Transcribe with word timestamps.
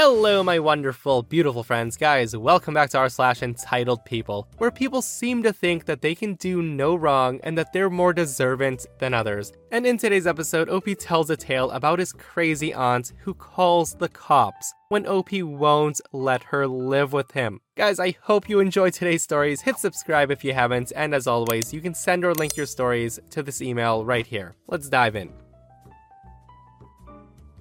Hello, 0.00 0.44
my 0.44 0.60
wonderful, 0.60 1.24
beautiful 1.24 1.64
friends. 1.64 1.96
Guys, 1.96 2.36
welcome 2.36 2.72
back 2.72 2.88
to 2.90 2.98
our 2.98 3.08
slash 3.08 3.42
entitled 3.42 4.04
people, 4.04 4.46
where 4.58 4.70
people 4.70 5.02
seem 5.02 5.42
to 5.42 5.52
think 5.52 5.86
that 5.86 6.02
they 6.02 6.14
can 6.14 6.34
do 6.34 6.62
no 6.62 6.94
wrong 6.94 7.40
and 7.42 7.58
that 7.58 7.72
they're 7.72 7.90
more 7.90 8.12
deserving 8.12 8.78
than 9.00 9.12
others. 9.12 9.52
And 9.72 9.84
in 9.84 9.98
today's 9.98 10.28
episode, 10.28 10.68
OP 10.68 10.86
tells 11.00 11.30
a 11.30 11.36
tale 11.36 11.72
about 11.72 11.98
his 11.98 12.12
crazy 12.12 12.72
aunt 12.72 13.12
who 13.24 13.34
calls 13.34 13.96
the 13.96 14.08
cops 14.08 14.72
when 14.88 15.04
OP 15.04 15.32
won't 15.32 16.00
let 16.12 16.44
her 16.44 16.68
live 16.68 17.12
with 17.12 17.32
him. 17.32 17.60
Guys, 17.76 17.98
I 17.98 18.14
hope 18.20 18.48
you 18.48 18.60
enjoyed 18.60 18.92
today's 18.92 19.24
stories. 19.24 19.62
Hit 19.62 19.78
subscribe 19.78 20.30
if 20.30 20.44
you 20.44 20.54
haven't, 20.54 20.92
and 20.94 21.12
as 21.12 21.26
always, 21.26 21.74
you 21.74 21.80
can 21.80 21.94
send 21.94 22.24
or 22.24 22.34
link 22.34 22.56
your 22.56 22.66
stories 22.66 23.18
to 23.30 23.42
this 23.42 23.60
email 23.60 24.04
right 24.04 24.28
here. 24.28 24.54
Let's 24.68 24.88
dive 24.88 25.16
in. 25.16 25.32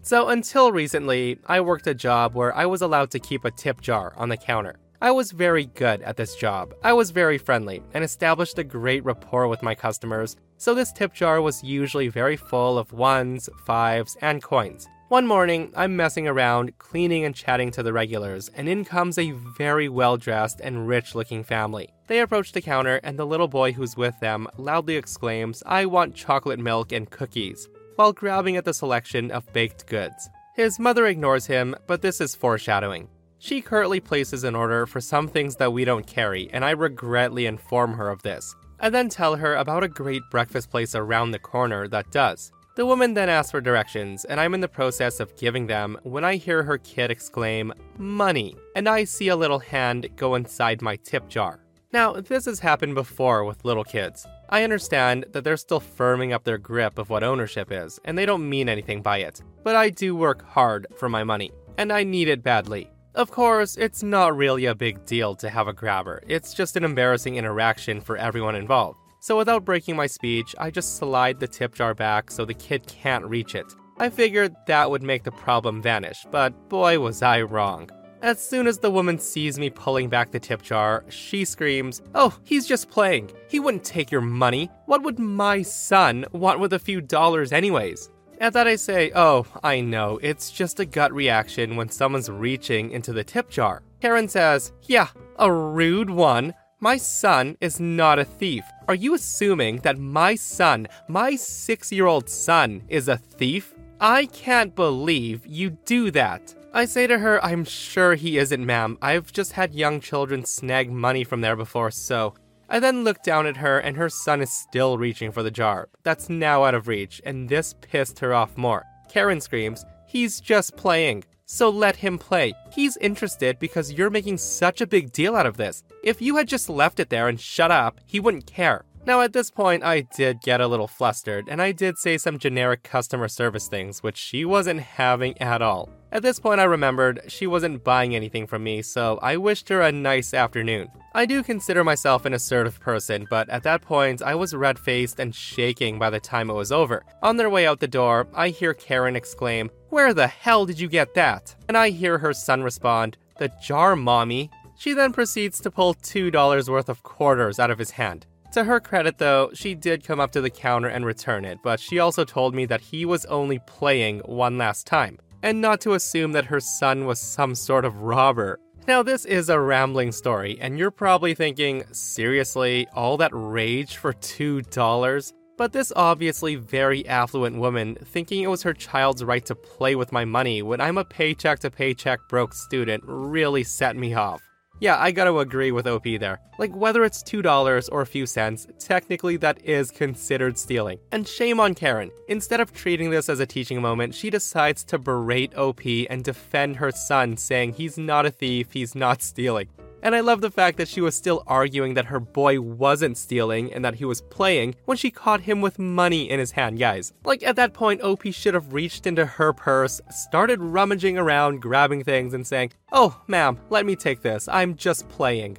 So, 0.07 0.29
until 0.29 0.71
recently, 0.71 1.37
I 1.47 1.59
worked 1.59 1.85
a 1.85 1.93
job 1.93 2.33
where 2.33 2.55
I 2.55 2.65
was 2.65 2.81
allowed 2.81 3.11
to 3.11 3.19
keep 3.19 3.43
a 3.43 3.51
tip 3.51 3.81
jar 3.81 4.13
on 4.15 4.29
the 4.29 4.37
counter. 4.37 4.77
I 5.01 5.11
was 5.11 5.33
very 5.33 5.65
good 5.65 6.01
at 6.01 6.15
this 6.15 6.37
job. 6.37 6.73
I 6.81 6.93
was 6.93 7.11
very 7.11 7.37
friendly 7.37 7.83
and 7.93 8.05
established 8.05 8.57
a 8.57 8.63
great 8.63 9.03
rapport 9.03 9.49
with 9.49 9.61
my 9.61 9.75
customers, 9.75 10.37
so 10.55 10.73
this 10.73 10.93
tip 10.93 11.13
jar 11.13 11.41
was 11.41 11.61
usually 11.61 12.07
very 12.07 12.37
full 12.37 12.77
of 12.77 12.93
ones, 12.93 13.49
fives, 13.65 14.15
and 14.21 14.41
coins. 14.41 14.87
One 15.09 15.27
morning, 15.27 15.73
I'm 15.75 15.97
messing 15.97 16.25
around, 16.25 16.77
cleaning 16.77 17.25
and 17.25 17.35
chatting 17.35 17.69
to 17.71 17.83
the 17.83 17.91
regulars, 17.91 18.47
and 18.55 18.69
in 18.69 18.85
comes 18.85 19.17
a 19.17 19.31
very 19.57 19.89
well 19.89 20.15
dressed 20.15 20.61
and 20.61 20.87
rich 20.87 21.15
looking 21.15 21.43
family. 21.43 21.89
They 22.07 22.21
approach 22.21 22.53
the 22.53 22.61
counter, 22.61 23.01
and 23.03 23.19
the 23.19 23.27
little 23.27 23.49
boy 23.49 23.73
who's 23.73 23.97
with 23.97 24.17
them 24.21 24.47
loudly 24.55 24.95
exclaims, 24.95 25.63
I 25.65 25.85
want 25.85 26.15
chocolate 26.15 26.59
milk 26.59 26.93
and 26.93 27.09
cookies 27.09 27.67
while 27.97 28.13
grabbing 28.13 28.55
at 28.55 28.65
the 28.65 28.73
selection 28.73 29.29
of 29.31 29.51
baked 29.53 29.85
goods. 29.87 30.29
His 30.55 30.79
mother 30.79 31.05
ignores 31.05 31.45
him, 31.45 31.75
but 31.85 32.01
this 32.01 32.21
is 32.21 32.33
foreshadowing. 32.33 33.09
She 33.39 33.61
currently 33.61 33.99
places 33.99 34.43
an 34.43 34.55
order 34.55 34.87
for 34.87 35.01
some 35.01 35.27
things 35.27 35.57
that 35.57 35.73
we 35.73 35.85
don't 35.85 36.07
carry, 36.07 36.49
and 36.51 36.65
I 36.65 36.71
regretfully 36.71 37.45
inform 37.45 37.93
her 37.93 38.09
of 38.09 38.23
this. 38.23 38.55
I 38.79 38.89
then 38.89 39.09
tell 39.09 39.35
her 39.35 39.55
about 39.55 39.83
a 39.83 39.87
great 39.87 40.23
breakfast 40.31 40.71
place 40.71 40.95
around 40.95 41.31
the 41.31 41.39
corner 41.39 41.87
that 41.89 42.11
does. 42.11 42.51
The 42.75 42.85
woman 42.85 43.15
then 43.15 43.29
asks 43.29 43.51
for 43.51 43.61
directions, 43.61 44.25
and 44.25 44.39
I'm 44.39 44.53
in 44.53 44.61
the 44.61 44.67
process 44.67 45.19
of 45.19 45.35
giving 45.35 45.65
them 45.65 45.97
when 46.03 46.23
I 46.23 46.35
hear 46.35 46.61
her 46.61 46.77
kid 46.77 47.09
exclaim, 47.09 47.73
Money! 47.97 48.55
And 48.75 48.87
I 48.87 49.03
see 49.03 49.29
a 49.29 49.35
little 49.35 49.59
hand 49.59 50.07
go 50.15 50.35
inside 50.35 50.81
my 50.83 50.95
tip 50.97 51.27
jar. 51.27 51.59
Now, 51.91 52.13
this 52.13 52.45
has 52.45 52.59
happened 52.59 52.93
before 52.93 53.43
with 53.45 53.65
little 53.65 53.83
kids. 53.83 54.27
I 54.49 54.63
understand 54.63 55.25
that 55.33 55.43
they're 55.43 55.57
still 55.57 55.81
firming 55.81 56.33
up 56.33 56.43
their 56.43 56.57
grip 56.57 56.97
of 56.97 57.09
what 57.09 57.23
ownership 57.23 57.71
is, 57.71 57.99
and 58.05 58.17
they 58.17 58.25
don't 58.25 58.49
mean 58.49 58.69
anything 58.69 59.01
by 59.01 59.17
it. 59.17 59.41
But 59.63 59.75
I 59.75 59.89
do 59.89 60.15
work 60.15 60.45
hard 60.45 60.87
for 60.95 61.09
my 61.09 61.23
money, 61.23 61.51
and 61.77 61.91
I 61.91 62.03
need 62.03 62.29
it 62.29 62.43
badly. 62.43 62.89
Of 63.13 63.31
course, 63.31 63.75
it's 63.77 64.03
not 64.03 64.37
really 64.37 64.65
a 64.65 64.75
big 64.75 65.05
deal 65.05 65.35
to 65.35 65.49
have 65.49 65.67
a 65.67 65.73
grabber, 65.73 66.21
it's 66.27 66.53
just 66.53 66.77
an 66.77 66.83
embarrassing 66.83 67.35
interaction 67.35 67.99
for 67.99 68.15
everyone 68.15 68.55
involved. 68.55 68.99
So 69.19 69.37
without 69.37 69.65
breaking 69.65 69.95
my 69.95 70.07
speech, 70.07 70.55
I 70.57 70.71
just 70.71 70.97
slide 70.97 71.39
the 71.39 71.47
tip 71.47 71.73
jar 71.73 71.93
back 71.93 72.31
so 72.31 72.45
the 72.45 72.53
kid 72.53 72.87
can't 72.87 73.25
reach 73.25 73.55
it. 73.55 73.65
I 73.99 74.09
figured 74.09 74.55
that 74.67 74.91
would 74.91 75.01
make 75.01 75.23
the 75.23 75.31
problem 75.31 75.81
vanish, 75.81 76.25
but 76.31 76.69
boy 76.69 76.99
was 76.99 77.23
I 77.23 77.41
wrong. 77.41 77.89
As 78.23 78.39
soon 78.39 78.65
as 78.65 78.79
the 78.79 78.89
woman 78.89 79.19
sees 79.19 79.59
me 79.59 79.69
pulling 79.69 80.09
back 80.09 80.31
the 80.31 80.39
tip 80.39 80.63
jar, 80.63 81.03
she 81.07 81.45
screams, 81.45 82.01
Oh, 82.15 82.35
he's 82.43 82.65
just 82.65 82.89
playing. 82.89 83.29
He 83.47 83.59
wouldn't 83.59 83.83
take 83.83 84.11
your 84.11 84.21
money. 84.21 84.71
What 84.87 85.03
would 85.03 85.19
my 85.19 85.61
son 85.61 86.25
want 86.31 86.59
with 86.59 86.73
a 86.73 86.79
few 86.79 86.99
dollars, 86.99 87.51
anyways? 87.53 88.09
At 88.39 88.53
that, 88.53 88.67
I 88.67 88.75
say, 88.75 89.11
Oh, 89.15 89.45
I 89.63 89.81
know, 89.81 90.19
it's 90.23 90.49
just 90.49 90.79
a 90.79 90.85
gut 90.85 91.13
reaction 91.13 91.75
when 91.75 91.89
someone's 91.89 92.29
reaching 92.29 92.89
into 92.89 93.13
the 93.13 93.23
tip 93.23 93.51
jar. 93.51 93.83
Karen 94.01 94.27
says, 94.27 94.71
Yeah, 94.83 95.09
a 95.37 95.51
rude 95.51 96.09
one. 96.09 96.55
My 96.79 96.97
son 96.97 97.55
is 97.61 97.79
not 97.79 98.19
a 98.19 98.25
thief. 98.25 98.63
Are 98.87 98.95
you 98.95 99.13
assuming 99.13 99.77
that 99.77 99.97
my 99.99 100.33
son, 100.35 100.87
my 101.07 101.35
six 101.35 101.91
year 101.91 102.07
old 102.07 102.29
son, 102.29 102.83
is 102.87 103.07
a 103.07 103.17
thief? 103.17 103.75
I 103.99 104.25
can't 104.27 104.75
believe 104.75 105.45
you 105.45 105.71
do 105.85 106.11
that. 106.11 106.53
I 106.73 106.85
say 106.85 107.07
to 107.07 107.19
her, 107.19 107.43
I'm 107.43 107.63
sure 107.63 108.15
he 108.15 108.37
isn't, 108.37 108.65
ma'am. 108.65 108.97
I've 109.01 109.31
just 109.31 109.53
had 109.53 109.73
young 109.73 109.99
children 109.99 110.45
snag 110.45 110.91
money 110.91 111.23
from 111.23 111.41
there 111.41 111.55
before, 111.55 111.91
so. 111.91 112.33
I 112.69 112.79
then 112.79 113.03
look 113.03 113.23
down 113.23 113.47
at 113.47 113.57
her, 113.57 113.79
and 113.79 113.95
her 113.95 114.09
son 114.09 114.41
is 114.41 114.51
still 114.51 114.97
reaching 114.97 115.31
for 115.31 115.41
the 115.41 115.51
jar. 115.51 115.87
That's 116.03 116.29
now 116.29 116.65
out 116.65 116.75
of 116.75 116.87
reach, 116.87 117.21
and 117.25 117.47
this 117.47 117.73
pissed 117.81 118.19
her 118.19 118.33
off 118.33 118.57
more. 118.57 118.83
Karen 119.09 119.39
screams, 119.39 119.85
He's 120.07 120.39
just 120.39 120.75
playing. 120.77 121.23
So 121.45 121.69
let 121.69 121.95
him 121.95 122.17
play. 122.17 122.53
He's 122.73 122.97
interested 122.97 123.57
because 123.59 123.93
you're 123.93 124.09
making 124.09 124.37
such 124.37 124.81
a 124.81 124.87
big 124.87 125.13
deal 125.13 125.35
out 125.35 125.45
of 125.45 125.55
this. 125.55 125.83
If 126.03 126.21
you 126.21 126.35
had 126.35 126.47
just 126.47 126.69
left 126.69 126.99
it 126.99 127.09
there 127.09 127.29
and 127.29 127.39
shut 127.39 127.71
up, 127.71 128.01
he 128.05 128.19
wouldn't 128.19 128.45
care. 128.45 128.83
Now, 129.07 129.21
at 129.21 129.31
this 129.31 129.49
point, 129.49 129.85
I 129.85 130.01
did 130.01 130.41
get 130.41 130.59
a 130.59 130.67
little 130.67 130.85
flustered, 130.85 131.47
and 131.47 131.61
I 131.61 131.71
did 131.71 131.97
say 131.97 132.17
some 132.17 132.37
generic 132.37 132.83
customer 132.83 133.29
service 133.29 133.69
things, 133.69 134.03
which 134.03 134.17
she 134.17 134.43
wasn't 134.43 134.81
having 134.81 135.41
at 135.41 135.61
all. 135.61 135.89
At 136.11 136.23
this 136.23 136.41
point, 136.41 136.59
I 136.59 136.65
remembered 136.65 137.21
she 137.29 137.47
wasn't 137.47 137.85
buying 137.85 138.17
anything 138.17 138.47
from 138.47 138.65
me, 138.65 138.81
so 138.81 139.17
I 139.21 139.37
wished 139.37 139.69
her 139.69 139.81
a 139.81 139.93
nice 139.93 140.33
afternoon. 140.33 140.89
I 141.15 141.25
do 141.25 141.41
consider 141.41 141.85
myself 141.85 142.25
an 142.25 142.33
assertive 142.33 142.81
person, 142.81 143.25
but 143.29 143.47
at 143.47 143.63
that 143.63 143.81
point, 143.81 144.21
I 144.21 144.35
was 144.35 144.53
red 144.53 144.77
faced 144.77 145.21
and 145.21 145.33
shaking 145.33 145.97
by 145.97 146.09
the 146.09 146.19
time 146.19 146.49
it 146.49 146.55
was 146.55 146.73
over. 146.73 147.05
On 147.23 147.37
their 147.37 147.49
way 147.49 147.65
out 147.65 147.79
the 147.79 147.87
door, 147.87 148.27
I 148.35 148.49
hear 148.49 148.73
Karen 148.73 149.15
exclaim, 149.15 149.71
Where 149.87 150.13
the 150.13 150.27
hell 150.27 150.65
did 150.65 150.81
you 150.81 150.89
get 150.89 151.13
that? 151.13 151.55
And 151.69 151.77
I 151.77 151.91
hear 151.91 152.17
her 152.17 152.33
son 152.33 152.61
respond, 152.61 153.17
The 153.39 153.53
jar, 153.63 153.95
mommy. 153.95 154.51
She 154.77 154.91
then 154.91 155.13
proceeds 155.13 155.61
to 155.61 155.71
pull 155.71 155.95
$2 155.95 156.69
worth 156.69 156.89
of 156.89 157.03
quarters 157.03 157.57
out 157.57 157.71
of 157.71 157.79
his 157.79 157.91
hand. 157.91 158.25
To 158.57 158.63
her 158.63 158.79
credit, 158.79 159.19
though, 159.19 159.51
she 159.53 159.75
did 159.75 160.03
come 160.03 160.19
up 160.19 160.31
to 160.31 160.41
the 160.41 160.49
counter 160.49 160.87
and 160.87 161.05
return 161.05 161.45
it, 161.45 161.59
but 161.63 161.79
she 161.79 161.99
also 161.99 162.25
told 162.25 162.55
me 162.55 162.65
that 162.65 162.81
he 162.81 163.05
was 163.05 163.23
only 163.25 163.59
playing 163.67 164.21
one 164.25 164.57
last 164.57 164.87
time, 164.87 165.19
and 165.43 165.61
not 165.61 165.79
to 165.81 165.93
assume 165.93 166.31
that 166.31 166.45
her 166.45 166.59
son 166.59 167.05
was 167.05 167.19
some 167.19 167.53
sort 167.53 167.85
of 167.85 168.01
robber. 168.01 168.59
Now, 168.87 169.03
this 169.03 169.25
is 169.25 169.49
a 169.49 169.59
rambling 169.59 170.11
story, 170.11 170.57
and 170.59 170.79
you're 170.79 170.89
probably 170.89 171.35
thinking, 171.35 171.83
seriously, 171.91 172.87
all 172.95 173.15
that 173.17 173.29
rage 173.31 173.97
for 173.97 174.13
$2? 174.13 175.33
But 175.55 175.73
this 175.73 175.93
obviously 175.95 176.55
very 176.55 177.07
affluent 177.07 177.57
woman 177.57 177.95
thinking 178.05 178.41
it 178.41 178.49
was 178.49 178.63
her 178.63 178.73
child's 178.73 179.23
right 179.23 179.45
to 179.45 179.53
play 179.53 179.93
with 179.93 180.11
my 180.11 180.25
money 180.25 180.63
when 180.63 180.81
I'm 180.81 180.97
a 180.97 181.05
paycheck 181.05 181.59
to 181.59 181.69
paycheck 181.69 182.21
broke 182.27 182.55
student 182.55 183.03
really 183.05 183.63
set 183.63 183.95
me 183.95 184.15
off. 184.15 184.41
Yeah, 184.79 184.97
I 184.99 185.11
gotta 185.11 185.35
agree 185.37 185.71
with 185.71 185.87
OP 185.87 186.03
there. 186.19 186.39
Like, 186.59 186.75
whether 186.75 187.03
it's 187.03 187.23
$2 187.23 187.89
or 187.91 188.01
a 188.01 188.05
few 188.05 188.27
cents, 188.27 188.67
technically 188.77 189.35
that 189.37 189.63
is 189.65 189.89
considered 189.89 190.57
stealing. 190.57 190.99
And 191.11 191.27
shame 191.27 191.59
on 191.59 191.73
Karen. 191.73 192.11
Instead 192.27 192.59
of 192.59 192.73
treating 192.73 193.09
this 193.09 193.27
as 193.27 193.39
a 193.39 193.45
teaching 193.47 193.81
moment, 193.81 194.13
she 194.13 194.29
decides 194.29 194.83
to 194.85 194.99
berate 194.99 195.57
OP 195.57 195.81
and 196.09 196.23
defend 196.23 196.75
her 196.75 196.91
son, 196.91 197.37
saying 197.37 197.73
he's 197.73 197.97
not 197.97 198.27
a 198.27 198.31
thief, 198.31 198.71
he's 198.71 198.93
not 198.93 199.23
stealing. 199.23 199.67
And 200.03 200.15
I 200.15 200.19
love 200.19 200.41
the 200.41 200.51
fact 200.51 200.77
that 200.77 200.87
she 200.87 201.01
was 201.01 201.15
still 201.15 201.43
arguing 201.47 201.95
that 201.95 202.05
her 202.05 202.19
boy 202.19 202.61
wasn't 202.61 203.17
stealing 203.17 203.73
and 203.73 203.83
that 203.83 203.95
he 203.95 204.05
was 204.05 204.21
playing 204.21 204.75
when 204.85 204.97
she 204.97 205.11
caught 205.11 205.41
him 205.41 205.61
with 205.61 205.79
money 205.79 206.29
in 206.29 206.39
his 206.39 206.51
hand, 206.51 206.79
guys. 206.79 207.13
Like 207.25 207.43
at 207.43 207.55
that 207.55 207.73
point, 207.73 208.01
OP 208.01 208.23
should 208.31 208.53
have 208.53 208.73
reached 208.73 209.07
into 209.07 209.25
her 209.25 209.53
purse, 209.53 209.99
started 210.09 210.61
rummaging 210.61 211.17
around, 211.17 211.61
grabbing 211.61 212.03
things, 212.03 212.33
and 212.33 212.45
saying, 212.45 212.71
Oh, 212.91 213.19
ma'am, 213.27 213.59
let 213.69 213.85
me 213.85 213.95
take 213.95 214.21
this. 214.21 214.47
I'm 214.47 214.75
just 214.75 215.07
playing. 215.09 215.57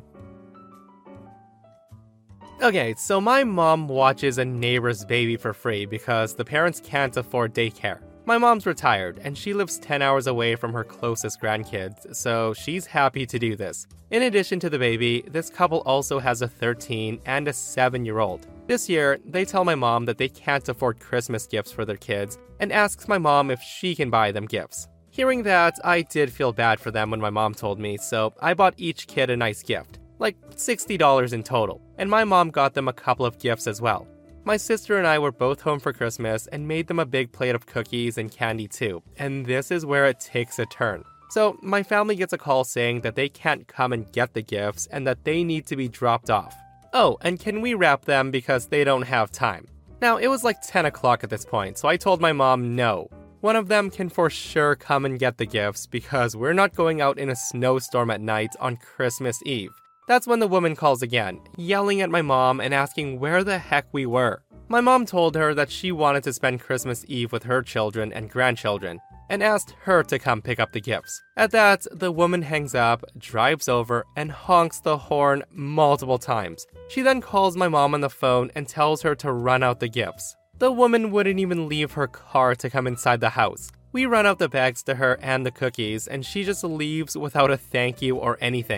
Okay, 2.60 2.94
so 2.96 3.20
my 3.20 3.44
mom 3.44 3.86
watches 3.86 4.38
a 4.38 4.44
neighbor's 4.44 5.04
baby 5.04 5.36
for 5.36 5.52
free 5.52 5.86
because 5.86 6.34
the 6.34 6.44
parents 6.44 6.80
can't 6.80 7.16
afford 7.16 7.54
daycare. 7.54 8.00
My 8.28 8.36
mom's 8.36 8.66
retired, 8.66 9.18
and 9.24 9.38
she 9.38 9.54
lives 9.54 9.78
10 9.78 10.02
hours 10.02 10.26
away 10.26 10.54
from 10.54 10.74
her 10.74 10.84
closest 10.84 11.40
grandkids, 11.40 12.14
so 12.14 12.52
she's 12.52 12.84
happy 12.84 13.24
to 13.24 13.38
do 13.38 13.56
this. 13.56 13.86
In 14.10 14.24
addition 14.24 14.60
to 14.60 14.68
the 14.68 14.78
baby, 14.78 15.24
this 15.30 15.48
couple 15.48 15.80
also 15.86 16.18
has 16.18 16.42
a 16.42 16.46
13 16.46 17.22
and 17.24 17.48
a 17.48 17.54
7 17.54 18.04
year 18.04 18.18
old. 18.18 18.46
This 18.66 18.86
year, 18.86 19.18
they 19.24 19.46
tell 19.46 19.64
my 19.64 19.74
mom 19.74 20.04
that 20.04 20.18
they 20.18 20.28
can't 20.28 20.68
afford 20.68 21.00
Christmas 21.00 21.46
gifts 21.46 21.72
for 21.72 21.86
their 21.86 21.96
kids 21.96 22.36
and 22.60 22.70
asks 22.70 23.08
my 23.08 23.16
mom 23.16 23.50
if 23.50 23.62
she 23.62 23.94
can 23.94 24.10
buy 24.10 24.30
them 24.30 24.44
gifts. 24.44 24.88
Hearing 25.08 25.42
that, 25.44 25.78
I 25.82 26.02
did 26.02 26.30
feel 26.30 26.52
bad 26.52 26.80
for 26.80 26.90
them 26.90 27.10
when 27.10 27.22
my 27.22 27.30
mom 27.30 27.54
told 27.54 27.78
me, 27.78 27.96
so 27.96 28.34
I 28.42 28.52
bought 28.52 28.74
each 28.76 29.06
kid 29.06 29.30
a 29.30 29.38
nice 29.38 29.62
gift, 29.62 30.00
like 30.18 30.36
$60 30.50 31.32
in 31.32 31.42
total, 31.42 31.80
and 31.96 32.10
my 32.10 32.24
mom 32.24 32.50
got 32.50 32.74
them 32.74 32.88
a 32.88 32.92
couple 32.92 33.24
of 33.24 33.38
gifts 33.38 33.66
as 33.66 33.80
well. 33.80 34.06
My 34.48 34.56
sister 34.56 34.96
and 34.96 35.06
I 35.06 35.18
were 35.18 35.30
both 35.30 35.60
home 35.60 35.78
for 35.78 35.92
Christmas 35.92 36.46
and 36.46 36.66
made 36.66 36.86
them 36.86 36.98
a 36.98 37.04
big 37.04 37.32
plate 37.32 37.54
of 37.54 37.66
cookies 37.66 38.16
and 38.16 38.32
candy 38.32 38.66
too, 38.66 39.02
and 39.18 39.44
this 39.44 39.70
is 39.70 39.84
where 39.84 40.06
it 40.06 40.20
takes 40.20 40.58
a 40.58 40.64
turn. 40.64 41.04
So, 41.28 41.58
my 41.60 41.82
family 41.82 42.16
gets 42.16 42.32
a 42.32 42.38
call 42.38 42.64
saying 42.64 43.02
that 43.02 43.14
they 43.14 43.28
can't 43.28 43.68
come 43.68 43.92
and 43.92 44.10
get 44.10 44.32
the 44.32 44.40
gifts 44.40 44.86
and 44.86 45.06
that 45.06 45.24
they 45.24 45.44
need 45.44 45.66
to 45.66 45.76
be 45.76 45.86
dropped 45.86 46.30
off. 46.30 46.56
Oh, 46.94 47.18
and 47.20 47.38
can 47.38 47.60
we 47.60 47.74
wrap 47.74 48.06
them 48.06 48.30
because 48.30 48.68
they 48.68 48.84
don't 48.84 49.02
have 49.02 49.30
time? 49.30 49.66
Now, 50.00 50.16
it 50.16 50.28
was 50.28 50.44
like 50.44 50.62
10 50.62 50.86
o'clock 50.86 51.22
at 51.22 51.28
this 51.28 51.44
point, 51.44 51.76
so 51.76 51.86
I 51.86 51.98
told 51.98 52.22
my 52.22 52.32
mom 52.32 52.74
no. 52.74 53.10
One 53.42 53.54
of 53.54 53.68
them 53.68 53.90
can 53.90 54.08
for 54.08 54.30
sure 54.30 54.76
come 54.76 55.04
and 55.04 55.18
get 55.18 55.36
the 55.36 55.44
gifts 55.44 55.86
because 55.86 56.34
we're 56.34 56.54
not 56.54 56.74
going 56.74 57.02
out 57.02 57.18
in 57.18 57.28
a 57.28 57.36
snowstorm 57.36 58.10
at 58.10 58.22
night 58.22 58.56
on 58.60 58.78
Christmas 58.78 59.42
Eve. 59.44 59.78
That's 60.08 60.26
when 60.26 60.38
the 60.38 60.48
woman 60.48 60.74
calls 60.74 61.02
again, 61.02 61.38
yelling 61.58 62.00
at 62.00 62.08
my 62.08 62.22
mom 62.22 62.62
and 62.62 62.72
asking 62.72 63.20
where 63.20 63.44
the 63.44 63.58
heck 63.58 63.84
we 63.92 64.06
were. 64.06 64.42
My 64.66 64.80
mom 64.80 65.04
told 65.04 65.34
her 65.34 65.52
that 65.52 65.70
she 65.70 65.92
wanted 65.92 66.24
to 66.24 66.32
spend 66.32 66.62
Christmas 66.62 67.04
Eve 67.08 67.30
with 67.30 67.42
her 67.42 67.60
children 67.60 68.10
and 68.14 68.30
grandchildren, 68.30 69.00
and 69.28 69.42
asked 69.42 69.74
her 69.82 70.02
to 70.04 70.18
come 70.18 70.40
pick 70.40 70.58
up 70.58 70.72
the 70.72 70.80
gifts. 70.80 71.20
At 71.36 71.50
that, 71.50 71.86
the 71.92 72.10
woman 72.10 72.40
hangs 72.40 72.74
up, 72.74 73.04
drives 73.18 73.68
over, 73.68 74.06
and 74.16 74.32
honks 74.32 74.80
the 74.80 74.96
horn 74.96 75.42
multiple 75.50 76.18
times. 76.18 76.66
She 76.88 77.02
then 77.02 77.20
calls 77.20 77.54
my 77.54 77.68
mom 77.68 77.92
on 77.92 78.00
the 78.00 78.08
phone 78.08 78.50
and 78.54 78.66
tells 78.66 79.02
her 79.02 79.14
to 79.16 79.30
run 79.30 79.62
out 79.62 79.78
the 79.78 79.88
gifts. 79.88 80.34
The 80.58 80.72
woman 80.72 81.10
wouldn't 81.10 81.38
even 81.38 81.68
leave 81.68 81.92
her 81.92 82.06
car 82.06 82.54
to 82.54 82.70
come 82.70 82.86
inside 82.86 83.20
the 83.20 83.28
house. 83.28 83.70
We 83.92 84.06
run 84.06 84.24
out 84.24 84.38
the 84.38 84.48
bags 84.48 84.82
to 84.84 84.94
her 84.94 85.18
and 85.20 85.44
the 85.44 85.50
cookies, 85.50 86.08
and 86.08 86.24
she 86.24 86.44
just 86.44 86.64
leaves 86.64 87.14
without 87.14 87.50
a 87.50 87.58
thank 87.58 88.00
you 88.00 88.16
or 88.16 88.38
anything. 88.40 88.77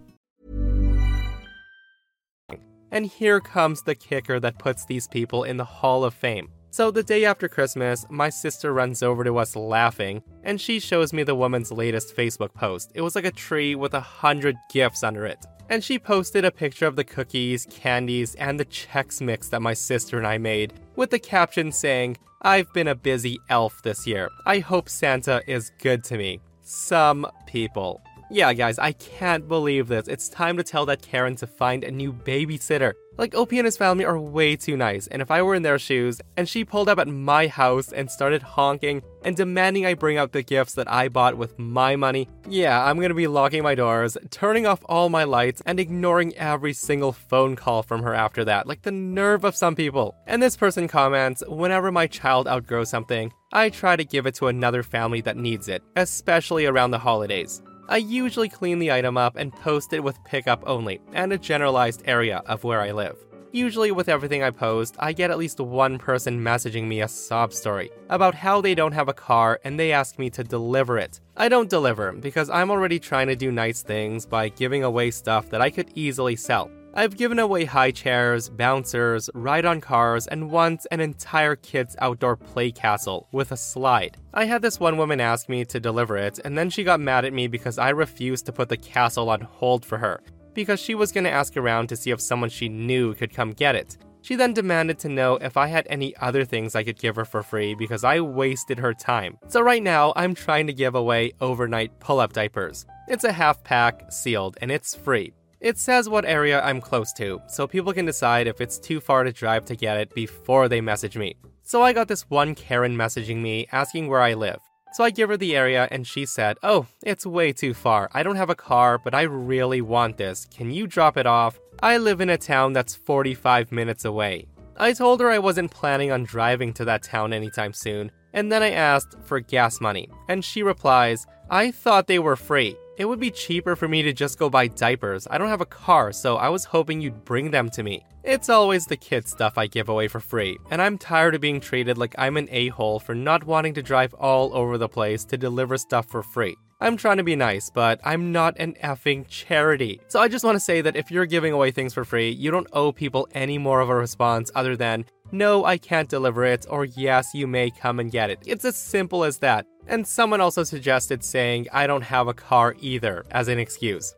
And 2.91 3.05
here 3.05 3.39
comes 3.39 3.81
the 3.81 3.95
kicker 3.95 4.39
that 4.39 4.59
puts 4.59 4.85
these 4.85 5.07
people 5.07 5.43
in 5.43 5.57
the 5.57 5.63
Hall 5.63 6.03
of 6.03 6.13
Fame. 6.13 6.49
So, 6.73 6.89
the 6.89 7.03
day 7.03 7.25
after 7.25 7.49
Christmas, 7.49 8.05
my 8.09 8.29
sister 8.29 8.73
runs 8.73 9.03
over 9.03 9.25
to 9.25 9.37
us 9.37 9.57
laughing, 9.57 10.23
and 10.43 10.59
she 10.59 10.79
shows 10.79 11.11
me 11.11 11.23
the 11.23 11.35
woman's 11.35 11.69
latest 11.69 12.15
Facebook 12.15 12.53
post. 12.53 12.93
It 12.95 13.01
was 13.01 13.13
like 13.13 13.25
a 13.25 13.31
tree 13.31 13.75
with 13.75 13.93
a 13.93 13.99
hundred 13.99 14.55
gifts 14.71 15.03
under 15.03 15.25
it. 15.25 15.45
And 15.69 15.83
she 15.83 15.99
posted 15.99 16.45
a 16.45 16.51
picture 16.51 16.85
of 16.85 16.95
the 16.95 17.03
cookies, 17.03 17.67
candies, 17.69 18.35
and 18.35 18.57
the 18.57 18.65
Chex 18.65 19.19
Mix 19.19 19.49
that 19.49 19.61
my 19.61 19.73
sister 19.73 20.17
and 20.17 20.25
I 20.25 20.37
made, 20.37 20.73
with 20.95 21.09
the 21.09 21.19
caption 21.19 21.73
saying, 21.73 22.17
I've 22.41 22.71
been 22.73 22.87
a 22.87 22.95
busy 22.95 23.37
elf 23.49 23.81
this 23.83 24.07
year. 24.07 24.29
I 24.45 24.59
hope 24.59 24.87
Santa 24.87 25.41
is 25.47 25.71
good 25.79 26.05
to 26.05 26.17
me. 26.17 26.39
Some 26.61 27.27
people. 27.47 28.01
Yeah, 28.33 28.53
guys, 28.53 28.79
I 28.79 28.93
can't 28.93 29.45
believe 29.45 29.89
this. 29.89 30.07
It's 30.07 30.29
time 30.29 30.55
to 30.55 30.63
tell 30.63 30.85
that 30.85 31.01
Karen 31.01 31.35
to 31.35 31.45
find 31.45 31.83
a 31.83 31.91
new 31.91 32.13
babysitter. 32.13 32.93
Like, 33.17 33.35
OP 33.35 33.51
and 33.51 33.65
his 33.65 33.75
family 33.75 34.05
are 34.05 34.17
way 34.17 34.55
too 34.55 34.77
nice, 34.77 35.07
and 35.07 35.21
if 35.21 35.29
I 35.29 35.41
were 35.41 35.53
in 35.53 35.63
their 35.63 35.77
shoes 35.77 36.21
and 36.37 36.47
she 36.47 36.63
pulled 36.63 36.87
up 36.87 36.97
at 36.97 37.09
my 37.09 37.47
house 37.47 37.91
and 37.91 38.09
started 38.09 38.41
honking 38.41 39.01
and 39.25 39.35
demanding 39.35 39.85
I 39.85 39.95
bring 39.95 40.17
out 40.17 40.31
the 40.31 40.43
gifts 40.43 40.75
that 40.75 40.89
I 40.89 41.09
bought 41.09 41.37
with 41.37 41.59
my 41.59 41.97
money, 41.97 42.29
yeah, 42.47 42.81
I'm 42.85 43.01
gonna 43.01 43.13
be 43.13 43.27
locking 43.27 43.63
my 43.63 43.75
doors, 43.75 44.17
turning 44.29 44.65
off 44.65 44.79
all 44.85 45.09
my 45.09 45.25
lights, 45.25 45.61
and 45.65 45.77
ignoring 45.77 46.33
every 46.37 46.71
single 46.71 47.11
phone 47.11 47.57
call 47.57 47.83
from 47.83 48.01
her 48.01 48.13
after 48.13 48.45
that. 48.45 48.65
Like 48.65 48.83
the 48.83 48.91
nerve 48.91 49.43
of 49.43 49.57
some 49.57 49.75
people. 49.75 50.15
And 50.25 50.41
this 50.41 50.55
person 50.55 50.87
comments 50.87 51.43
Whenever 51.49 51.91
my 51.91 52.07
child 52.07 52.47
outgrows 52.47 52.89
something, 52.89 53.33
I 53.51 53.69
try 53.69 53.97
to 53.97 54.05
give 54.05 54.25
it 54.25 54.35
to 54.35 54.47
another 54.47 54.83
family 54.83 55.19
that 55.21 55.35
needs 55.35 55.67
it, 55.67 55.83
especially 55.97 56.65
around 56.65 56.91
the 56.91 56.99
holidays. 56.99 57.61
I 57.89 57.97
usually 57.97 58.49
clean 58.49 58.79
the 58.79 58.91
item 58.91 59.17
up 59.17 59.35
and 59.35 59.51
post 59.53 59.93
it 59.93 60.03
with 60.03 60.23
pickup 60.23 60.63
only 60.65 61.01
and 61.13 61.33
a 61.33 61.37
generalized 61.37 62.03
area 62.05 62.41
of 62.45 62.63
where 62.63 62.81
I 62.81 62.91
live. 62.91 63.17
Usually, 63.53 63.91
with 63.91 64.07
everything 64.07 64.43
I 64.43 64.49
post, 64.49 64.95
I 64.97 65.11
get 65.11 65.29
at 65.29 65.37
least 65.37 65.59
one 65.59 65.97
person 65.97 66.41
messaging 66.41 66.85
me 66.85 67.01
a 67.01 67.07
sob 67.09 67.51
story 67.51 67.91
about 68.09 68.33
how 68.33 68.61
they 68.61 68.73
don't 68.73 68.93
have 68.93 69.09
a 69.09 69.13
car 69.13 69.59
and 69.65 69.77
they 69.77 69.91
ask 69.91 70.17
me 70.17 70.29
to 70.29 70.43
deliver 70.43 70.97
it. 70.97 71.19
I 71.35 71.49
don't 71.49 71.69
deliver 71.69 72.13
because 72.13 72.49
I'm 72.49 72.71
already 72.71 72.97
trying 72.97 73.27
to 73.27 73.35
do 73.35 73.51
nice 73.51 73.81
things 73.81 74.25
by 74.25 74.47
giving 74.47 74.85
away 74.85 75.11
stuff 75.11 75.49
that 75.49 75.59
I 75.59 75.69
could 75.69 75.91
easily 75.95 76.37
sell. 76.37 76.71
I've 76.93 77.15
given 77.15 77.39
away 77.39 77.63
high 77.63 77.91
chairs, 77.91 78.49
bouncers, 78.49 79.29
ride 79.33 79.63
on 79.63 79.79
cars, 79.79 80.27
and 80.27 80.51
once 80.51 80.85
an 80.91 80.99
entire 80.99 81.55
kid's 81.55 81.95
outdoor 81.99 82.35
play 82.35 82.69
castle 82.69 83.29
with 83.31 83.53
a 83.53 83.57
slide. 83.57 84.17
I 84.33 84.43
had 84.43 84.61
this 84.61 84.77
one 84.77 84.97
woman 84.97 85.21
ask 85.21 85.47
me 85.47 85.63
to 85.65 85.79
deliver 85.79 86.17
it, 86.17 86.39
and 86.43 86.57
then 86.57 86.69
she 86.69 86.83
got 86.83 86.99
mad 86.99 87.23
at 87.23 87.31
me 87.31 87.47
because 87.47 87.77
I 87.77 87.89
refused 87.89 88.45
to 88.47 88.51
put 88.51 88.67
the 88.67 88.75
castle 88.75 89.29
on 89.29 89.39
hold 89.39 89.85
for 89.85 89.97
her, 89.99 90.21
because 90.53 90.81
she 90.81 90.93
was 90.93 91.13
going 91.13 91.23
to 91.23 91.31
ask 91.31 91.55
around 91.55 91.87
to 91.87 91.95
see 91.95 92.11
if 92.11 92.19
someone 92.19 92.49
she 92.49 92.67
knew 92.67 93.13
could 93.13 93.33
come 93.33 93.51
get 93.51 93.75
it. 93.75 93.97
She 94.21 94.35
then 94.35 94.53
demanded 94.53 94.99
to 94.99 95.09
know 95.09 95.35
if 95.35 95.55
I 95.55 95.67
had 95.67 95.87
any 95.89 96.13
other 96.17 96.43
things 96.43 96.75
I 96.75 96.83
could 96.83 96.99
give 96.99 97.15
her 97.15 97.25
for 97.25 97.41
free 97.41 97.73
because 97.73 98.03
I 98.03 98.19
wasted 98.19 98.77
her 98.79 98.93
time. 98.93 99.37
So, 99.47 99.61
right 99.61 99.81
now, 99.81 100.11
I'm 100.17 100.35
trying 100.35 100.67
to 100.67 100.73
give 100.73 100.95
away 100.95 101.31
overnight 101.39 101.99
pull 102.01 102.19
up 102.19 102.33
diapers. 102.33 102.85
It's 103.07 103.23
a 103.23 103.31
half 103.31 103.63
pack, 103.63 104.11
sealed, 104.11 104.57
and 104.61 104.69
it's 104.71 104.93
free. 104.93 105.33
It 105.61 105.77
says 105.77 106.09
what 106.09 106.25
area 106.25 106.59
I'm 106.59 106.81
close 106.81 107.13
to, 107.13 107.39
so 107.47 107.67
people 107.67 107.93
can 107.93 108.07
decide 108.07 108.47
if 108.47 108.59
it's 108.59 108.79
too 108.79 108.99
far 108.99 109.23
to 109.23 109.31
drive 109.31 109.63
to 109.65 109.75
get 109.75 109.97
it 109.97 110.11
before 110.15 110.67
they 110.67 110.81
message 110.81 111.15
me. 111.15 111.35
So 111.61 111.83
I 111.83 111.93
got 111.93 112.07
this 112.07 112.27
one 112.31 112.55
Karen 112.55 112.97
messaging 112.97 113.41
me 113.41 113.67
asking 113.71 114.07
where 114.07 114.21
I 114.21 114.33
live. 114.33 114.59
So 114.93 115.03
I 115.03 115.11
give 115.11 115.29
her 115.29 115.37
the 115.37 115.55
area 115.55 115.87
and 115.91 116.07
she 116.07 116.25
said, 116.25 116.57
Oh, 116.63 116.87
it's 117.03 117.27
way 117.27 117.53
too 117.53 117.75
far. 117.75 118.09
I 118.11 118.23
don't 118.23 118.37
have 118.37 118.49
a 118.49 118.55
car, 118.55 118.97
but 118.97 119.13
I 119.13 119.21
really 119.21 119.81
want 119.81 120.17
this. 120.17 120.47
Can 120.49 120.71
you 120.71 120.87
drop 120.87 121.15
it 121.15 121.27
off? 121.27 121.59
I 121.79 121.97
live 121.97 122.21
in 122.21 122.31
a 122.31 122.39
town 122.39 122.73
that's 122.73 122.95
45 122.95 123.71
minutes 123.71 124.03
away. 124.03 124.47
I 124.77 124.93
told 124.93 125.19
her 125.19 125.29
I 125.29 125.37
wasn't 125.37 125.69
planning 125.69 126.11
on 126.11 126.23
driving 126.23 126.73
to 126.73 126.85
that 126.85 127.03
town 127.03 127.33
anytime 127.33 127.73
soon, 127.73 128.11
and 128.33 128.51
then 128.51 128.63
I 128.63 128.71
asked 128.71 129.15
for 129.25 129.39
gas 129.39 129.79
money, 129.79 130.09
and 130.27 130.43
she 130.43 130.63
replies, 130.63 131.27
I 131.51 131.69
thought 131.69 132.07
they 132.07 132.17
were 132.17 132.35
free. 132.35 132.75
It 133.01 133.09
would 133.09 133.19
be 133.19 133.31
cheaper 133.31 133.75
for 133.75 133.87
me 133.87 134.03
to 134.03 134.13
just 134.13 134.37
go 134.37 134.47
buy 134.47 134.67
diapers. 134.67 135.27
I 135.31 135.39
don't 135.39 135.47
have 135.47 135.59
a 135.59 135.65
car, 135.65 136.11
so 136.11 136.37
I 136.37 136.49
was 136.49 136.65
hoping 136.65 137.01
you'd 137.01 137.25
bring 137.25 137.49
them 137.49 137.67
to 137.71 137.81
me. 137.81 138.05
It's 138.23 138.47
always 138.47 138.85
the 138.85 138.95
kid 138.95 139.27
stuff 139.27 139.57
I 139.57 139.65
give 139.65 139.89
away 139.89 140.07
for 140.07 140.19
free, 140.19 140.59
and 140.69 140.79
I'm 140.79 140.99
tired 140.99 141.33
of 141.33 141.41
being 141.41 141.59
treated 141.59 141.97
like 141.97 142.13
I'm 142.19 142.37
an 142.37 142.47
a 142.51 142.67
hole 142.67 142.99
for 142.99 143.15
not 143.15 143.43
wanting 143.43 143.73
to 143.73 143.81
drive 143.81 144.13
all 144.13 144.55
over 144.55 144.77
the 144.77 144.87
place 144.87 145.25
to 145.25 145.35
deliver 145.35 145.79
stuff 145.79 146.11
for 146.11 146.21
free. 146.21 146.55
I'm 146.79 146.95
trying 146.95 147.17
to 147.17 147.23
be 147.23 147.35
nice, 147.35 147.71
but 147.71 147.99
I'm 148.03 148.31
not 148.31 148.55
an 148.59 148.73
effing 148.83 149.27
charity. 149.27 149.99
So 150.07 150.19
I 150.19 150.27
just 150.27 150.45
want 150.45 150.55
to 150.55 150.59
say 150.59 150.81
that 150.81 150.95
if 150.95 151.09
you're 151.09 151.25
giving 151.25 151.53
away 151.53 151.71
things 151.71 151.95
for 151.95 152.05
free, 152.05 152.29
you 152.29 152.51
don't 152.51 152.67
owe 152.71 152.91
people 152.91 153.27
any 153.33 153.57
more 153.57 153.81
of 153.81 153.89
a 153.89 153.95
response 153.95 154.51
other 154.53 154.75
than, 154.75 155.05
no, 155.31 155.65
I 155.65 155.77
can't 155.77 156.09
deliver 156.09 156.43
it, 156.45 156.65
or 156.69 156.85
yes, 156.85 157.33
you 157.33 157.47
may 157.47 157.71
come 157.71 157.99
and 157.99 158.11
get 158.11 158.29
it. 158.29 158.39
It's 158.45 158.65
as 158.65 158.75
simple 158.75 159.23
as 159.23 159.37
that. 159.39 159.65
And 159.87 160.05
someone 160.05 160.41
also 160.41 160.63
suggested 160.63 161.23
saying, 161.23 161.67
I 161.71 161.87
don't 161.87 162.03
have 162.03 162.27
a 162.27 162.33
car 162.33 162.75
either, 162.79 163.25
as 163.31 163.47
an 163.47 163.59
excuse. 163.59 164.13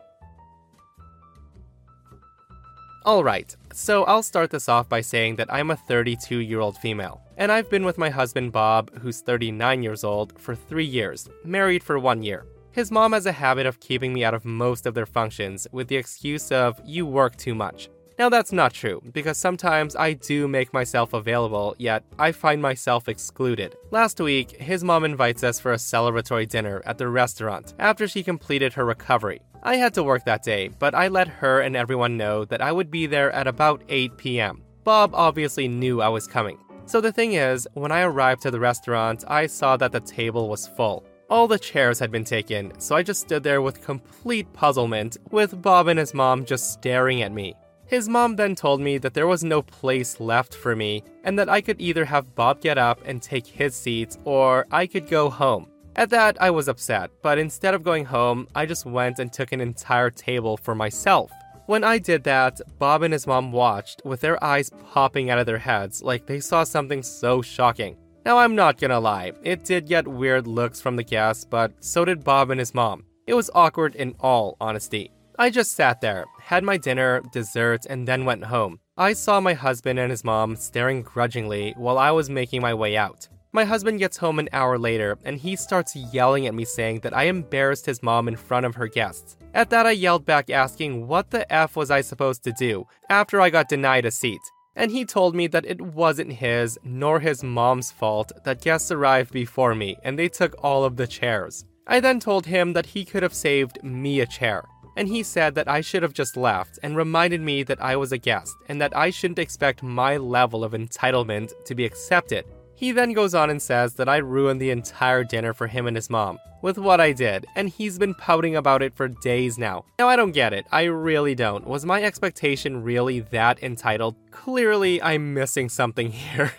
Alright, 3.05 3.57
so 3.73 4.05
I'll 4.05 4.23
start 4.23 4.49
this 4.49 4.69
off 4.69 4.87
by 4.87 5.01
saying 5.01 5.35
that 5.35 5.53
I'm 5.53 5.71
a 5.71 5.75
32 5.75 6.39
year 6.39 6.61
old 6.61 6.77
female, 6.77 7.21
and 7.37 7.51
I've 7.51 7.69
been 7.69 7.83
with 7.83 7.97
my 7.97 8.09
husband 8.09 8.53
Bob, 8.53 8.97
who's 8.99 9.19
39 9.19 9.83
years 9.83 10.05
old, 10.05 10.39
for 10.39 10.55
three 10.55 10.85
years, 10.85 11.29
married 11.43 11.83
for 11.83 11.99
one 11.99 12.23
year. 12.23 12.45
His 12.71 12.91
mom 12.91 13.11
has 13.11 13.25
a 13.25 13.33
habit 13.33 13.65
of 13.65 13.81
keeping 13.81 14.13
me 14.13 14.23
out 14.23 14.33
of 14.33 14.45
most 14.45 14.85
of 14.85 14.93
their 14.93 15.05
functions 15.05 15.67
with 15.71 15.89
the 15.89 15.97
excuse 15.97 16.51
of, 16.51 16.79
you 16.85 17.05
work 17.05 17.35
too 17.35 17.53
much. 17.53 17.89
Now, 18.19 18.29
that's 18.29 18.51
not 18.51 18.73
true, 18.73 19.01
because 19.11 19.37
sometimes 19.39 19.95
I 19.95 20.13
do 20.13 20.47
make 20.47 20.71
myself 20.71 21.13
available, 21.13 21.75
yet 21.79 22.03
I 22.19 22.31
find 22.31 22.61
myself 22.61 23.09
excluded. 23.09 23.75
Last 23.89 24.19
week, 24.19 24.51
his 24.61 24.83
mom 24.83 25.03
invites 25.03 25.43
us 25.43 25.59
for 25.59 25.73
a 25.73 25.77
celebratory 25.77 26.47
dinner 26.47 26.81
at 26.85 26.99
the 26.99 27.07
restaurant 27.07 27.73
after 27.79 28.07
she 28.07 28.21
completed 28.21 28.73
her 28.73 28.85
recovery. 28.85 29.41
I 29.63 29.77
had 29.77 29.93
to 29.95 30.03
work 30.03 30.25
that 30.25 30.43
day, 30.43 30.67
but 30.67 30.93
I 30.93 31.07
let 31.07 31.27
her 31.27 31.61
and 31.61 31.75
everyone 31.75 32.17
know 32.17 32.45
that 32.45 32.61
I 32.61 32.71
would 32.71 32.91
be 32.91 33.07
there 33.07 33.31
at 33.31 33.47
about 33.47 33.81
8 33.89 34.17
p.m. 34.17 34.61
Bob 34.83 35.11
obviously 35.15 35.67
knew 35.67 36.01
I 36.01 36.09
was 36.09 36.27
coming. 36.27 36.59
So 36.85 36.99
the 37.01 37.13
thing 37.13 37.33
is, 37.33 37.67
when 37.73 37.91
I 37.91 38.01
arrived 38.01 38.41
to 38.41 38.51
the 38.51 38.59
restaurant, 38.59 39.23
I 39.27 39.47
saw 39.47 39.77
that 39.77 39.91
the 39.91 40.01
table 40.01 40.49
was 40.49 40.67
full. 40.67 41.05
All 41.29 41.47
the 41.47 41.57
chairs 41.57 41.97
had 41.97 42.11
been 42.11 42.25
taken, 42.25 42.77
so 42.79 42.95
I 42.95 43.01
just 43.01 43.21
stood 43.21 43.41
there 43.41 43.61
with 43.61 43.81
complete 43.81 44.51
puzzlement, 44.53 45.17
with 45.31 45.61
Bob 45.61 45.87
and 45.87 45.97
his 45.97 46.13
mom 46.13 46.45
just 46.45 46.73
staring 46.73 47.23
at 47.23 47.31
me. 47.31 47.55
His 47.93 48.09
mom 48.09 48.37
then 48.37 48.55
told 48.55 48.81
me 48.81 48.97
that 48.97 49.13
there 49.13 49.27
was 49.27 49.43
no 49.43 49.61
place 49.61 50.19
left 50.19 50.55
for 50.55 50.75
me, 50.75 51.03
and 51.23 51.37
that 51.37 51.47
I 51.47 51.61
could 51.61 51.79
either 51.79 52.05
have 52.05 52.33
Bob 52.33 52.59
get 52.59 52.79
up 52.79 52.99
and 53.05 53.21
take 53.21 53.45
his 53.45 53.75
seat, 53.75 54.17
or 54.23 54.65
I 54.71 54.87
could 54.87 55.07
go 55.07 55.29
home. 55.29 55.67
At 55.95 56.09
that, 56.09 56.35
I 56.41 56.49
was 56.49 56.67
upset, 56.67 57.11
but 57.21 57.37
instead 57.37 57.75
of 57.75 57.83
going 57.83 58.05
home, 58.05 58.47
I 58.55 58.65
just 58.65 58.87
went 58.87 59.19
and 59.19 59.31
took 59.31 59.51
an 59.51 59.61
entire 59.61 60.09
table 60.09 60.57
for 60.57 60.73
myself. 60.73 61.31
When 61.67 61.83
I 61.83 61.99
did 61.99 62.23
that, 62.23 62.59
Bob 62.79 63.03
and 63.03 63.13
his 63.13 63.27
mom 63.27 63.51
watched, 63.51 64.01
with 64.03 64.21
their 64.21 64.43
eyes 64.43 64.71
popping 64.91 65.29
out 65.29 65.37
of 65.37 65.45
their 65.45 65.59
heads 65.59 66.01
like 66.01 66.25
they 66.25 66.39
saw 66.39 66.63
something 66.63 67.03
so 67.03 67.43
shocking. 67.43 67.95
Now, 68.25 68.39
I'm 68.39 68.55
not 68.55 68.79
gonna 68.79 68.99
lie, 68.99 69.33
it 69.43 69.65
did 69.65 69.85
get 69.85 70.07
weird 70.07 70.47
looks 70.47 70.81
from 70.81 70.95
the 70.95 71.03
guests, 71.03 71.45
but 71.45 71.71
so 71.79 72.05
did 72.05 72.23
Bob 72.23 72.49
and 72.49 72.59
his 72.59 72.73
mom. 72.73 73.05
It 73.27 73.35
was 73.35 73.51
awkward 73.53 73.93
in 73.93 74.15
all 74.19 74.57
honesty. 74.59 75.11
I 75.39 75.49
just 75.49 75.71
sat 75.71 75.99
there, 75.99 76.25
had 76.39 76.63
my 76.63 76.77
dinner, 76.77 77.23
dessert, 77.31 77.87
and 77.89 78.07
then 78.07 78.23
went 78.23 78.45
home. 78.45 78.79
I 78.95 79.13
saw 79.13 79.39
my 79.39 79.53
husband 79.53 79.97
and 79.97 80.11
his 80.11 80.23
mom 80.23 80.55
staring 80.55 81.01
grudgingly 81.01 81.73
while 81.75 81.97
I 81.97 82.11
was 82.11 82.29
making 82.29 82.61
my 82.61 82.75
way 82.75 82.95
out. 82.95 83.27
My 83.51 83.63
husband 83.63 83.97
gets 83.97 84.17
home 84.17 84.37
an 84.37 84.49
hour 84.53 84.77
later 84.77 85.17
and 85.25 85.37
he 85.37 85.55
starts 85.55 85.95
yelling 85.95 86.45
at 86.45 86.53
me 86.53 86.65
saying 86.65 86.99
that 86.99 87.15
I 87.15 87.23
embarrassed 87.23 87.87
his 87.87 88.03
mom 88.03 88.27
in 88.27 88.35
front 88.35 88.67
of 88.67 88.75
her 88.75 88.87
guests. 88.87 89.35
At 89.55 89.71
that, 89.71 89.87
I 89.87 89.91
yelled 89.91 90.25
back 90.25 90.51
asking 90.51 91.07
what 91.07 91.31
the 91.31 91.51
F 91.51 91.75
was 91.75 91.89
I 91.89 92.01
supposed 92.01 92.43
to 92.43 92.51
do 92.51 92.85
after 93.09 93.41
I 93.41 93.49
got 93.49 93.69
denied 93.69 94.05
a 94.05 94.11
seat. 94.11 94.41
And 94.75 94.91
he 94.91 95.05
told 95.05 95.35
me 95.35 95.47
that 95.47 95.65
it 95.65 95.81
wasn't 95.81 96.33
his 96.33 96.77
nor 96.83 97.19
his 97.19 97.43
mom's 97.43 97.91
fault 97.91 98.31
that 98.43 98.61
guests 98.61 98.91
arrived 98.91 99.31
before 99.31 99.73
me 99.73 99.97
and 100.03 100.17
they 100.17 100.29
took 100.29 100.55
all 100.63 100.83
of 100.83 100.97
the 100.97 101.07
chairs. 101.07 101.65
I 101.87 101.99
then 101.99 102.19
told 102.19 102.45
him 102.45 102.73
that 102.73 102.87
he 102.87 103.03
could 103.03 103.23
have 103.23 103.33
saved 103.33 103.83
me 103.83 104.19
a 104.19 104.25
chair. 104.25 104.63
And 104.95 105.07
he 105.07 105.23
said 105.23 105.55
that 105.55 105.67
I 105.67 105.81
should 105.81 106.03
have 106.03 106.13
just 106.13 106.37
left 106.37 106.79
and 106.83 106.95
reminded 106.95 107.41
me 107.41 107.63
that 107.63 107.81
I 107.81 107.95
was 107.95 108.11
a 108.11 108.17
guest 108.17 108.55
and 108.69 108.79
that 108.81 108.95
I 108.95 109.09
shouldn't 109.09 109.39
expect 109.39 109.83
my 109.83 110.17
level 110.17 110.63
of 110.63 110.73
entitlement 110.73 111.51
to 111.65 111.75
be 111.75 111.85
accepted 111.85 112.45
he 112.75 112.91
then 112.91 113.13
goes 113.13 113.33
on 113.33 113.49
and 113.49 113.61
says 113.61 113.93
that 113.93 114.09
I 114.09 114.17
ruined 114.17 114.59
the 114.59 114.71
entire 114.71 115.23
dinner 115.23 115.53
for 115.53 115.67
him 115.67 115.87
and 115.87 115.95
his 115.95 116.09
mom 116.09 116.37
with 116.61 116.77
what 116.77 116.99
I 116.99 117.11
did, 117.11 117.45
and 117.55 117.69
he's 117.69 117.99
been 117.99 118.15
pouting 118.15 118.55
about 118.55 118.81
it 118.81 118.93
for 118.93 119.07
days 119.07 119.57
now. 119.57 119.85
Now, 119.99 120.07
I 120.07 120.15
don't 120.15 120.31
get 120.31 120.53
it. 120.53 120.65
I 120.71 120.83
really 120.83 121.35
don't. 121.35 121.67
Was 121.67 121.85
my 121.85 122.01
expectation 122.01 122.83
really 122.83 123.19
that 123.19 123.61
entitled? 123.61 124.15
Clearly, 124.31 125.01
I'm 125.01 125.33
missing 125.33 125.69
something 125.69 126.11
here. 126.11 126.53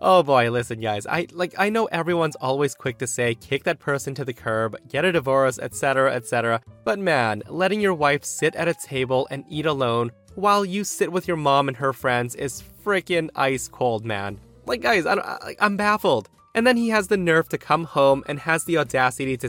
Oh 0.00 0.22
boy, 0.22 0.50
listen 0.50 0.80
guys. 0.80 1.06
I 1.06 1.26
like 1.32 1.54
I 1.58 1.68
know 1.70 1.86
everyone's 1.86 2.36
always 2.36 2.74
quick 2.74 2.98
to 2.98 3.06
say 3.06 3.34
kick 3.34 3.64
that 3.64 3.78
person 3.78 4.14
to 4.14 4.24
the 4.24 4.32
curb, 4.32 4.76
get 4.88 5.04
a 5.04 5.12
divorce, 5.12 5.58
etc., 5.58 6.14
etc. 6.14 6.60
But 6.84 6.98
man, 6.98 7.42
letting 7.48 7.80
your 7.80 7.94
wife 7.94 8.24
sit 8.24 8.54
at 8.56 8.68
a 8.68 8.74
table 8.74 9.28
and 9.30 9.44
eat 9.48 9.66
alone 9.66 10.12
while 10.34 10.64
you 10.64 10.84
sit 10.84 11.12
with 11.12 11.28
your 11.28 11.36
mom 11.36 11.68
and 11.68 11.76
her 11.76 11.92
friends 11.92 12.34
is 12.34 12.62
freaking 12.84 13.30
ice 13.34 13.68
cold, 13.68 14.04
man. 14.04 14.38
Like, 14.66 14.80
guys, 14.80 15.06
I 15.06 15.14
I, 15.14 15.56
I'm 15.60 15.76
baffled. 15.76 16.28
And 16.54 16.66
then 16.66 16.76
he 16.76 16.90
has 16.90 17.08
the 17.08 17.16
nerve 17.16 17.48
to 17.48 17.58
come 17.58 17.84
home 17.84 18.22
and 18.26 18.38
has 18.40 18.64
the 18.64 18.76
audacity 18.78 19.36
to. 19.38 19.48